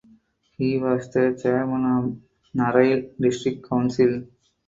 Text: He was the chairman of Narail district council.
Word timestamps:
He 0.57 0.79
was 0.79 1.11
the 1.11 1.39
chairman 1.39 1.85
of 1.85 2.59
Narail 2.59 3.11
district 3.21 3.69
council. 3.69 4.23